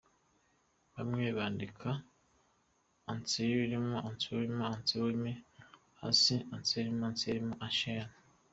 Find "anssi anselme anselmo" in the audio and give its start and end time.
6.05-7.53